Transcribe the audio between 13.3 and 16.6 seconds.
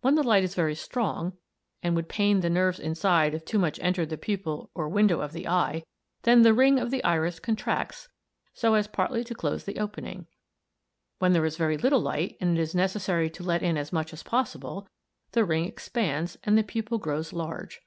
let in as much as possible, the ring expands and